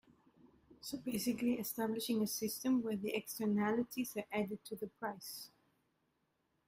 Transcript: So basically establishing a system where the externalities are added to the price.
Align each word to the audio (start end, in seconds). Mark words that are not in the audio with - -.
So 0.79 0.97
basically 0.97 1.59
establishing 1.59 2.23
a 2.23 2.25
system 2.25 2.81
where 2.81 2.97
the 2.97 3.13
externalities 3.15 4.17
are 4.17 4.25
added 4.31 4.65
to 4.65 4.75
the 4.75 4.87
price. 4.87 5.51